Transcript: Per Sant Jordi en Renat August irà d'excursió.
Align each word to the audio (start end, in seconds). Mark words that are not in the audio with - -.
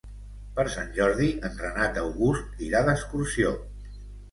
Per 0.53 0.63
Sant 0.75 0.89
Jordi 0.95 1.27
en 1.51 1.59
Renat 1.65 2.01
August 2.05 2.67
irà 2.71 2.85
d'excursió. 2.91 3.55